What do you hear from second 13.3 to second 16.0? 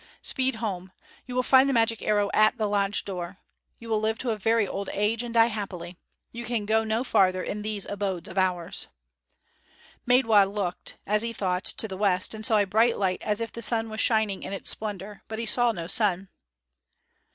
if the sun was shining in its splendor, but he saw no